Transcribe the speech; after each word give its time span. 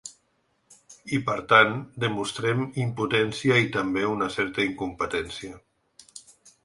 I, 1.17 1.17
per 1.27 1.35
tant, 1.51 1.75
demostrem 2.05 2.63
impotència 2.85 3.59
i 3.67 3.71
també 3.79 4.07
una 4.15 4.31
certa 4.37 4.67
incompetència. 4.71 5.61